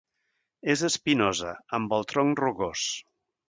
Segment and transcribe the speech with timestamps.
[0.75, 2.91] És espinosa, amb el tronc rugós.